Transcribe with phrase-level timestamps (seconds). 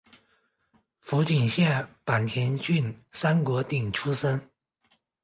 [0.99, 4.41] 福井县坂井郡三国町出身。